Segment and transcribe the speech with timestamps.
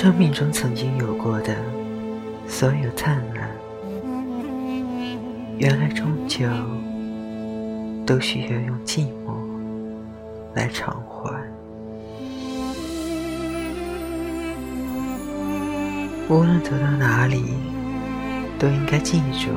[0.00, 1.56] 生命中曾经有过的
[2.46, 3.50] 所有灿烂，
[5.58, 6.46] 原来终究
[8.06, 9.34] 都需要用寂寞
[10.54, 11.34] 来偿还。
[16.28, 17.42] 无论走到哪里，
[18.56, 19.50] 都应该记住，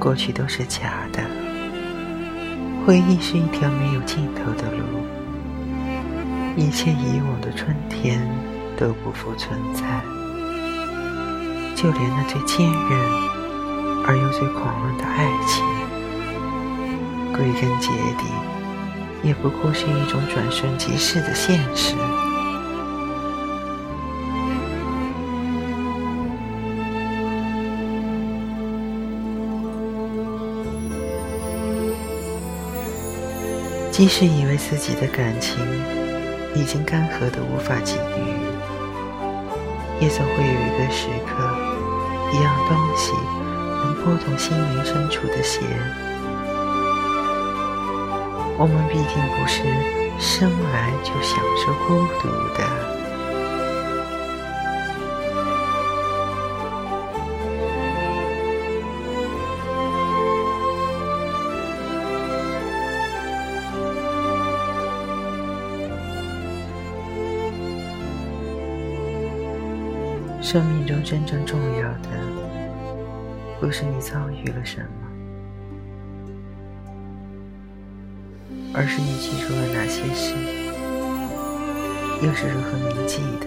[0.00, 1.22] 过去都是假的，
[2.84, 4.84] 回忆是一条没有尽头的路，
[6.56, 8.20] 一切以往的春天
[8.76, 9.82] 都不复存在，
[11.74, 12.74] 就连那最坚韧
[14.06, 15.64] 而又最狂乱的爱情，
[17.32, 18.24] 归根结底，
[19.22, 21.94] 也不过是一种转瞬即逝的现实。
[33.90, 35.56] 即使以为自己的感情
[36.56, 38.43] 已经干涸的无法给予，
[40.04, 41.32] 也总会有一个时刻，
[42.30, 43.12] 一样东西
[43.82, 45.62] 能拨动心灵深处的弦。
[48.58, 49.62] 我们毕竟不是
[50.20, 52.93] 生来就享受孤独的。
[70.44, 72.10] 生命中真正重要的，
[73.58, 74.86] 不是你遭遇了什么，
[78.74, 80.34] 而是你记住了哪些事，
[82.20, 83.46] 又是如何铭记的。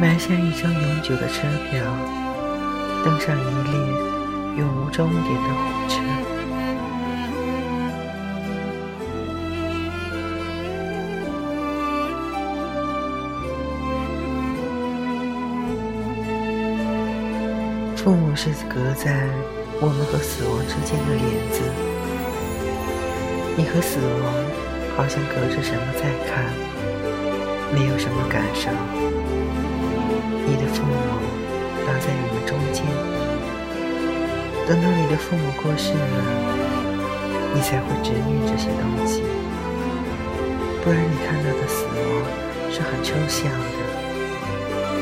[0.00, 2.21] 买下一张永久的车票。
[3.04, 3.74] 登上一列
[4.58, 5.94] 永无终点的火车，
[17.96, 19.26] 父母是隔在
[19.80, 21.60] 我们和死亡之间的帘子，
[23.56, 24.06] 你和死亡
[24.96, 26.44] 好像隔着什么在看，
[27.74, 28.70] 没有什么感受。
[30.46, 31.21] 你的父母。
[31.92, 32.82] 挡在你们中间，
[34.66, 35.98] 等到你的父母过世了，
[37.52, 39.20] 你才会执念这些东西。
[40.82, 42.00] 不然，你看到的死亡
[42.72, 43.78] 是很抽象的，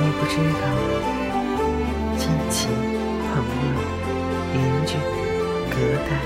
[0.00, 0.66] 你不知道
[2.18, 3.78] 亲戚、朋友、
[4.52, 4.96] 邻居、
[5.70, 5.78] 隔
[6.10, 6.18] 代，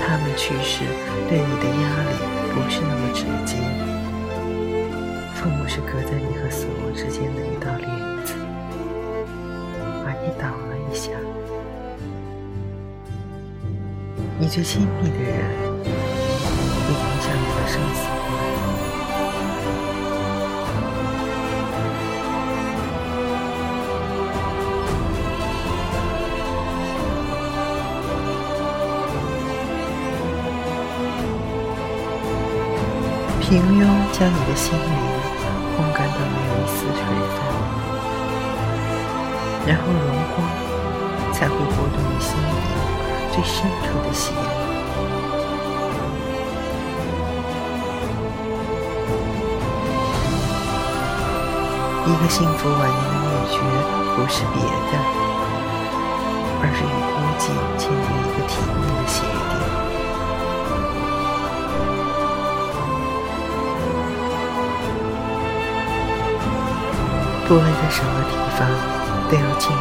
[0.00, 0.80] 他们去世
[1.28, 2.16] 对你的压力
[2.54, 3.60] 不是那么直接。
[5.34, 8.03] 父母是隔在你和死亡之间的一道帘
[14.44, 15.32] 你最亲密的人
[15.72, 15.88] 会
[16.92, 17.98] 影响你的生死。
[33.40, 33.80] 平庸
[34.12, 34.92] 将你的心灵
[35.74, 37.00] 烘干到没有一丝水
[37.32, 37.36] 分。
[39.66, 40.38] 然后荣光
[41.32, 42.93] 才会拨动你心里
[43.34, 44.32] 最深处的弦。
[52.06, 53.58] 一个幸福晚年的秘诀，
[54.14, 54.92] 不是别的，
[56.62, 57.42] 而是与孤寂
[57.76, 59.18] 签订一个体面的协
[59.50, 59.52] 定。
[67.48, 68.62] 不论在什么地方。
[69.26, 69.74] 都要记住，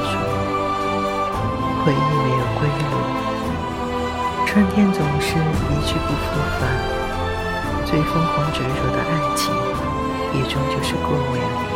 [1.84, 2.84] 回忆没有归路，
[4.54, 6.70] 春天总是一去不复返，
[7.88, 9.52] 最疯狂执着的爱情，
[10.36, 11.73] 也终究是过眼。